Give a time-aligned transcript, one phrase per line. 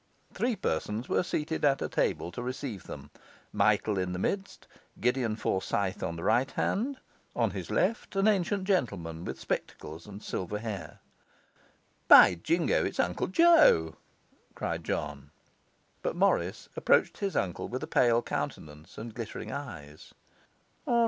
[0.33, 3.11] Three persons were seated at a table to receive them:
[3.53, 4.67] Michael in the midst,
[4.99, 6.97] Gideon Forsyth on his right hand,
[7.35, 11.01] on his left an ancient gentleman with spectacles and silver hair.
[12.07, 13.95] 'By Jingo, it's Uncle Joe!'
[14.55, 15.29] cried John.
[16.01, 20.15] But Morris approached his uncle with a pale countenance and glittering eyes.